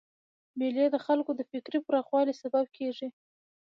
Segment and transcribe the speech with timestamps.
[0.59, 3.07] مېلې د خلکو د فکري پراخوالي سبب کېږي.